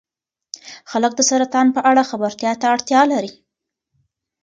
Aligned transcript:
خلک 0.91 1.11
د 1.15 1.21
سرطان 1.29 1.67
په 1.75 1.81
اړه 1.89 2.03
خبرتیا 2.11 2.51
ته 2.61 2.65
اړتیا 2.73 3.01
لري. 3.11 3.31